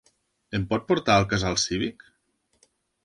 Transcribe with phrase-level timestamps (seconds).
[0.59, 2.09] Em pot portar al casal cívic?